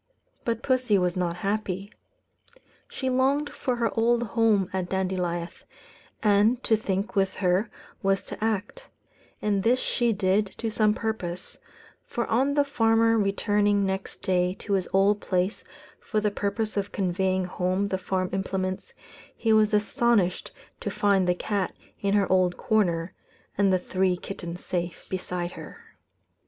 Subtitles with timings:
[0.43, 1.91] But pussy was not happy.
[2.89, 5.63] She longed for her old home at Dandilieth;
[6.23, 7.69] and to think, with her,
[8.01, 8.89] was to act;
[9.43, 11.59] and this she did to some purpose,
[12.03, 15.63] for on the farmer returning next day to his old place
[15.99, 18.95] for the purpose of conveying home the farm implements,
[19.37, 23.13] he was astonished to find the cat in her old corner,
[23.55, 25.77] and the three kittens safe beside her.